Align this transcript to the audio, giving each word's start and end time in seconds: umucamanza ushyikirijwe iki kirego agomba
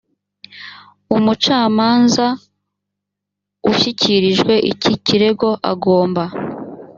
umucamanza 1.15 2.25
ushyikirijwe 3.69 4.53
iki 4.71 4.93
kirego 5.05 5.49
agomba 5.71 6.23